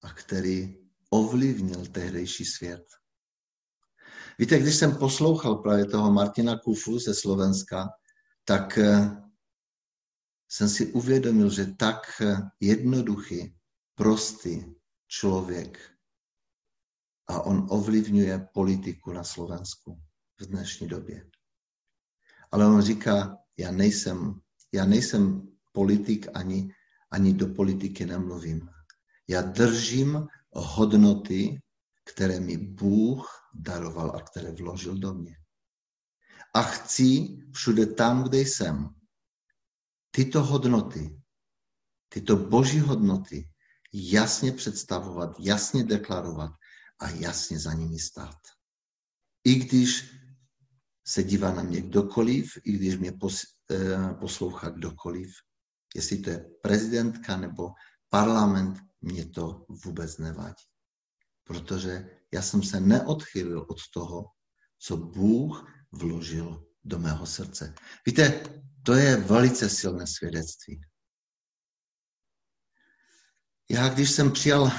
a 0.02 0.14
který 0.14 0.78
ovlivnil 1.10 1.86
tehdejší 1.86 2.46
svět. 2.46 2.86
Víte, 4.40 4.60
když 4.60 4.76
jsem 4.76 4.98
poslouchal 4.98 5.56
právě 5.56 5.86
toho 5.86 6.12
Martina 6.12 6.60
Kufu 6.60 7.00
ze 7.00 7.14
Slovenska, 7.14 7.90
tak 8.46 8.78
eh, 8.78 9.24
jsem 10.50 10.70
si 10.70 10.94
uvědomil, 10.94 11.50
že 11.50 11.66
tak 11.66 12.22
eh, 12.22 12.38
jednoduchý, 12.60 13.56
prostý 13.96 14.64
člověk 15.08 15.80
a 17.28 17.42
on 17.42 17.68
ovlivňuje 17.70 18.48
politiku 18.54 19.14
na 19.14 19.24
Slovensku 19.24 20.02
v 20.40 20.46
dnešní 20.46 20.88
době. 20.88 21.30
Ale 22.52 22.68
on 22.68 22.82
říká, 22.82 23.38
já 23.58 23.72
nejsem, 23.72 24.42
já 24.72 24.86
nejsem 24.86 25.53
politik, 25.74 26.28
ani, 26.34 26.74
ani 27.12 27.34
do 27.34 27.48
politiky 27.48 28.06
nemluvím. 28.06 28.70
Já 29.28 29.42
držím 29.42 30.28
hodnoty, 30.54 31.62
které 32.06 32.40
mi 32.40 32.58
Bůh 32.58 33.28
daroval 33.54 34.16
a 34.16 34.22
které 34.22 34.52
vložil 34.52 34.98
do 34.98 35.14
mě. 35.14 35.38
A 36.54 36.62
chci 36.62 37.38
všude 37.54 37.86
tam, 37.86 38.24
kde 38.24 38.40
jsem, 38.40 38.90
tyto 40.12 40.44
hodnoty, 40.44 41.20
tyto 42.10 42.38
boží 42.38 42.80
hodnoty 42.80 43.50
jasně 43.94 44.52
představovat, 44.52 45.40
jasně 45.40 45.84
deklarovat 45.84 46.52
a 47.00 47.10
jasně 47.10 47.60
za 47.60 47.74
nimi 47.74 48.00
stát. 48.00 48.40
I 49.44 49.56
když 49.56 50.16
se 51.08 51.24
dívá 51.24 51.54
na 51.54 51.64
mě 51.64 51.82
kdokoliv, 51.82 52.58
i 52.64 52.72
když 52.72 52.98
mě 52.98 53.12
eh, 53.12 54.14
poslouchá 54.20 54.70
kdokoliv, 54.70 55.34
jestli 55.94 56.18
to 56.18 56.30
je 56.30 56.46
prezidentka 56.62 57.38
nebo 57.38 57.70
parlament, 58.10 58.80
mě 59.02 59.26
to 59.26 59.66
vůbec 59.86 60.18
nevadí. 60.18 60.64
Protože 61.44 62.10
já 62.34 62.42
jsem 62.42 62.64
se 62.64 62.80
neodchylil 62.80 63.66
od 63.70 63.78
toho, 63.94 64.26
co 64.80 64.98
Bůh 64.98 65.72
vložil 65.92 66.68
do 66.84 67.00
mého 67.00 67.26
srdce. 67.26 67.74
Víte, 68.06 68.44
to 68.84 68.94
je 68.94 69.18
velice 69.18 69.70
silné 69.70 70.08
svědectví. 70.08 70.82
Já, 73.70 73.90
když 73.90 74.12
jsem 74.12 74.32
přijal 74.32 74.72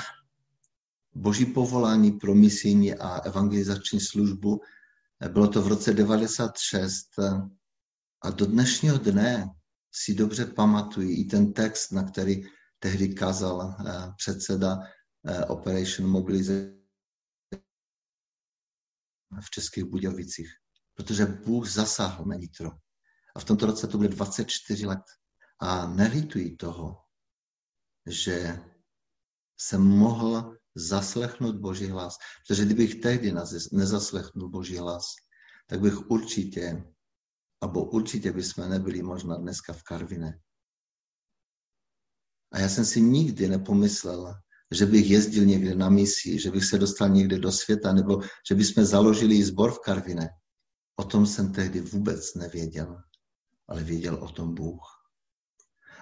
boží 1.15 1.47
povolání 1.47 2.13
pro 2.13 2.35
misijní 2.35 2.95
a 2.95 3.19
evangelizační 3.19 4.01
službu, 4.01 4.61
bylo 5.29 5.49
to 5.49 5.63
v 5.63 5.69
roce 5.69 5.93
96 5.95 7.07
a 8.23 8.31
do 8.31 8.47
dnešního 8.47 8.99
dne 8.99 9.47
si 9.95 10.15
dobře 10.15 10.47
pamatuji 10.47 11.21
i 11.21 11.25
ten 11.25 11.53
text, 11.53 11.93
na 11.93 12.03
který 12.03 12.43
tehdy 12.79 13.15
kázal 13.15 13.77
eh, 13.81 14.13
předseda 14.17 14.79
eh, 15.27 15.45
Operation 15.45 16.11
Mobilize 16.11 16.75
v 19.41 19.51
Českých 19.51 19.85
Budějovicích, 19.85 20.49
protože 20.95 21.27
Bůh 21.27 21.69
zasáhl 21.69 22.25
na 22.25 22.37
nitro. 22.37 22.71
A 23.37 23.41
v 23.41 23.45
tomto 23.45 23.67
roce 23.67 23.87
to 23.87 23.97
bude 23.97 24.09
24 24.09 24.87
let. 24.87 25.03
A 25.61 25.87
nelituji 25.87 26.57
toho, 26.57 26.97
že 28.07 28.61
jsem 29.57 29.83
mohl 29.83 30.57
zaslechnout 30.75 31.57
Boží 31.57 31.87
hlas. 31.87 32.17
Protože 32.47 32.65
kdybych 32.65 32.95
tehdy 32.95 33.33
nezaslechnul 33.73 34.49
Boží 34.49 34.77
hlas, 34.77 35.05
tak 35.67 35.81
bych 35.81 36.11
určitě, 36.11 36.94
abo 37.65 37.85
určitě 37.85 38.33
bychom 38.33 38.69
nebyli 38.69 39.03
možná 39.03 39.37
dneska 39.37 39.73
v 39.73 39.83
Karvine. 39.83 40.41
A 42.53 42.59
já 42.59 42.69
jsem 42.69 42.85
si 42.85 43.01
nikdy 43.01 43.49
nepomyslel, 43.49 44.35
že 44.71 44.87
bych 44.87 45.11
jezdil 45.11 45.45
někde 45.45 45.75
na 45.75 45.89
misi, 45.89 46.39
že 46.39 46.51
bych 46.51 46.65
se 46.65 46.79
dostal 46.79 47.09
někde 47.09 47.39
do 47.39 47.53
světa, 47.53 47.93
nebo 47.93 48.21
že 48.49 48.55
bychom 48.55 48.85
založili 48.85 49.45
zbor 49.45 49.73
v 49.73 49.79
Karvine. 49.79 50.29
O 50.97 51.05
tom 51.05 51.27
jsem 51.27 51.53
tehdy 51.53 51.81
vůbec 51.81 52.35
nevěděl, 52.35 53.03
ale 53.69 53.85
věděl 53.85 54.15
o 54.15 54.29
tom 54.29 54.55
Bůh. 54.55 54.85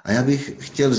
A 0.05 0.13
já 0.13 0.23
bych 0.23 0.67
chtěl 0.67 0.93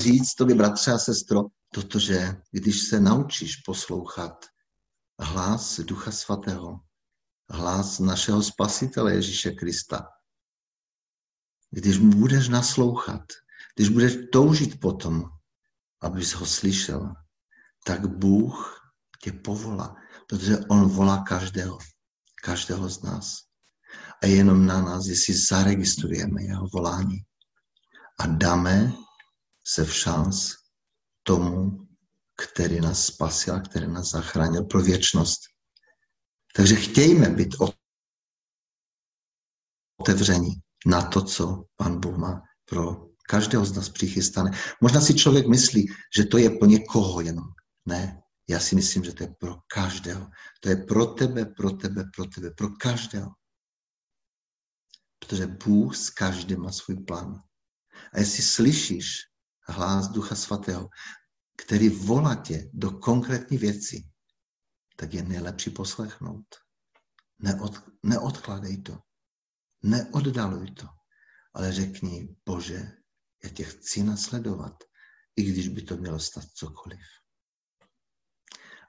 říct 0.00 0.34
tobě, 0.34 0.54
bratře 0.54 0.92
a 0.92 0.98
sestro, 0.98 1.40
protože 1.70 2.42
když 2.50 2.88
se 2.88 3.00
naučíš 3.00 3.56
poslouchat 3.56 4.46
hlas 5.20 5.80
Ducha 5.80 6.12
Svatého, 6.12 6.80
hlas 7.50 7.98
našeho 7.98 8.42
Spasitele 8.42 9.14
Ježíše 9.14 9.50
Krista, 9.50 10.08
když 11.70 11.98
mu 11.98 12.10
budeš 12.10 12.48
naslouchat, 12.48 13.22
když 13.76 13.88
budeš 13.88 14.16
toužit 14.32 14.80
potom, 14.80 15.24
abys 16.00 16.32
ho 16.32 16.46
slyšel, 16.46 17.14
tak 17.84 18.06
Bůh 18.06 18.80
tě 19.22 19.32
povolá, 19.32 19.96
protože 20.28 20.58
On 20.58 20.88
volá 20.88 21.22
každého, 21.22 21.78
každého 22.42 22.88
z 22.88 23.02
nás. 23.02 23.36
A 24.22 24.26
jenom 24.26 24.66
na 24.66 24.82
nás, 24.82 25.06
jestli 25.06 25.34
zaregistrujeme 25.34 26.42
jeho 26.42 26.66
volání 26.72 27.24
a 28.20 28.26
dáme 28.26 28.92
se 29.66 29.84
v 29.84 29.94
šanc 29.94 30.52
tomu, 31.22 31.86
který 32.36 32.80
nás 32.80 33.06
spasil, 33.06 33.60
který 33.60 33.88
nás 33.88 34.10
zachránil 34.10 34.64
pro 34.64 34.82
věčnost. 34.82 35.40
Takže 36.56 36.74
chtějme 36.74 37.30
být 37.30 37.54
otevření 40.00 40.54
na 40.86 41.02
to, 41.02 41.22
co 41.22 41.64
Pan 41.76 42.00
Bůh 42.00 42.16
má 42.16 42.42
pro 42.64 43.08
každého 43.28 43.64
z 43.64 43.76
nás 43.76 43.88
přichystané. 43.88 44.50
Možná 44.80 45.00
si 45.00 45.14
člověk 45.14 45.46
myslí, 45.46 45.86
že 46.16 46.24
to 46.24 46.38
je 46.38 46.50
pro 46.50 46.66
někoho 46.66 47.20
jenom. 47.20 47.44
Ne, 47.86 48.22
já 48.48 48.60
si 48.60 48.74
myslím, 48.74 49.04
že 49.04 49.12
to 49.12 49.22
je 49.22 49.34
pro 49.40 49.56
každého. 49.74 50.30
To 50.60 50.68
je 50.68 50.76
pro 50.76 51.06
tebe, 51.06 51.44
pro 51.44 51.70
tebe, 51.70 52.04
pro 52.16 52.24
tebe, 52.24 52.50
pro 52.50 52.68
každého. 52.68 53.30
Protože 55.18 55.46
Bůh 55.46 55.96
s 55.96 56.10
každým 56.10 56.60
má 56.60 56.72
svůj 56.72 56.96
plán. 56.96 57.42
A 58.12 58.18
jestli 58.18 58.42
slyšíš 58.42 59.06
hlas 59.68 60.08
Ducha 60.08 60.34
Svatého, 60.34 60.88
který 61.56 61.88
volá 61.88 62.34
tě 62.34 62.70
do 62.72 62.90
konkrétní 62.90 63.58
věci, 63.58 64.04
tak 64.96 65.14
je 65.14 65.22
nejlepší 65.22 65.70
poslechnout. 65.70 66.46
Neod, 67.38 67.82
neodkládej 68.02 68.82
to. 68.82 68.98
Neoddaluj 69.82 70.70
to. 70.70 70.86
Ale 71.54 71.72
řekni, 71.72 72.36
Bože, 72.46 72.92
já 73.44 73.50
tě 73.50 73.64
chci 73.64 74.02
nasledovat, 74.02 74.84
i 75.36 75.42
když 75.42 75.68
by 75.68 75.82
to 75.82 75.96
mělo 75.96 76.18
stát 76.18 76.44
cokoliv. 76.44 77.00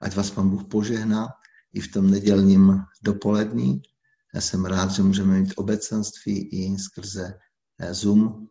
Ať 0.01 0.15
vás 0.15 0.31
Pan 0.31 0.49
Bůh 0.49 0.63
požehná 0.63 1.27
i 1.73 1.81
v 1.81 1.91
tom 1.91 2.09
nedělním 2.11 2.81
dopolední. 3.03 3.81
Já 4.35 4.41
jsem 4.41 4.65
rád, 4.65 4.91
že 4.91 5.03
můžeme 5.03 5.39
mít 5.39 5.53
obecenství 5.55 6.49
i 6.51 6.77
skrze 6.77 7.39
eh, 7.79 7.93
Zoom 7.93 8.47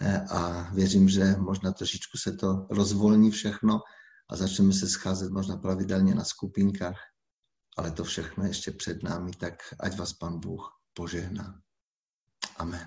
eh, 0.00 0.20
a 0.30 0.70
věřím, 0.74 1.08
že 1.08 1.36
možná 1.36 1.72
trošičku 1.72 2.18
se 2.18 2.32
to 2.32 2.66
rozvolní 2.70 3.30
všechno 3.30 3.80
a 4.30 4.36
začneme 4.36 4.72
se 4.72 4.88
scházet 4.88 5.32
možná 5.32 5.56
pravidelně 5.56 6.14
na 6.14 6.24
skupinkách, 6.24 7.00
ale 7.78 7.90
to 7.90 8.04
všechno 8.04 8.44
ještě 8.44 8.70
před 8.70 9.02
námi, 9.02 9.30
tak 9.30 9.54
ať 9.80 9.96
vás 9.96 10.12
Pan 10.12 10.40
Bůh 10.40 10.80
požehná. 10.94 11.60
Amen. 12.56 12.80